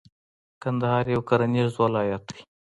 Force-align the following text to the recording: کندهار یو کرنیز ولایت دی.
کندهار 0.61 1.05
یو 1.13 1.21
کرنیز 1.29 1.71
ولایت 1.81 2.23
دی. 2.31 2.39